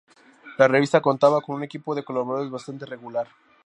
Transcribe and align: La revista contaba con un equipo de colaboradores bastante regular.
La 0.57 0.67
revista 0.67 0.99
contaba 0.99 1.41
con 1.41 1.57
un 1.57 1.63
equipo 1.63 1.93
de 1.93 2.01
colaboradores 2.03 2.49
bastante 2.51 2.87
regular. 2.87 3.27